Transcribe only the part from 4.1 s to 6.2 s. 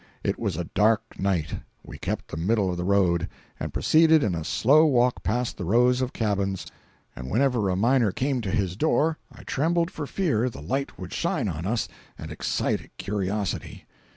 in a slow walk past the rows of